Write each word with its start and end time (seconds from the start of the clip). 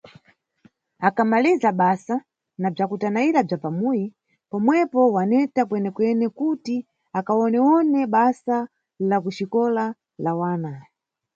Akamaliza 1.07 1.69
basa 1.79 2.15
na 2.61 2.67
bzwakutanayira 2.73 3.39
bzwa 3.45 3.57
pamuyi, 3.65 4.05
pomwepo 4.49 4.99
waneta 5.15 5.61
kwenekwene 5.69 6.25
kuti 6.39 6.75
akawonewone 7.19 7.99
basa 8.13 8.55
la 9.09 9.17
ku 9.23 9.29
xikola 9.37 9.85
la 10.23 10.31
wana. 10.39 10.71